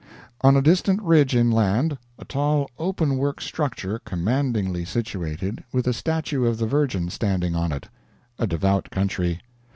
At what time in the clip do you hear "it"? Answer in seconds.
7.71-7.87